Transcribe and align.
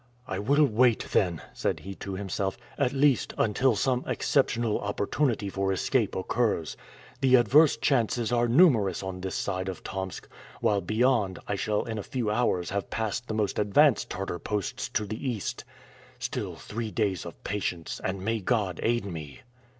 "I 0.27 0.39
will 0.39 0.65
wait, 0.65 1.05
then," 1.11 1.43
said 1.53 1.81
he 1.81 1.93
to 1.97 2.15
himself; 2.15 2.57
"at 2.75 2.91
least, 2.91 3.35
unless 3.37 3.81
some 3.81 4.03
exceptional 4.07 4.79
opportunity 4.79 5.47
for 5.47 5.71
escape 5.71 6.15
occurs. 6.15 6.75
The 7.19 7.35
adverse 7.35 7.77
chances 7.77 8.31
are 8.31 8.47
numerous 8.47 9.03
on 9.03 9.21
this 9.21 9.35
side 9.35 9.69
of 9.69 9.83
Tomsk, 9.83 10.27
while 10.59 10.81
beyond 10.81 11.37
I 11.47 11.53
shall 11.53 11.83
in 11.83 11.99
a 11.99 12.01
few 12.01 12.31
hours 12.31 12.71
have 12.71 12.89
passed 12.89 13.27
the 13.27 13.35
most 13.35 13.59
advanced 13.59 14.09
Tartar 14.09 14.39
posts 14.39 14.89
to 14.89 15.05
the 15.05 15.23
east. 15.29 15.65
Still 16.17 16.55
three 16.55 16.89
days 16.89 17.23
of 17.23 17.43
patience, 17.43 18.01
and 18.03 18.25
may 18.25 18.39
God 18.39 18.79
aid 18.81 19.05
me!" 19.05 19.41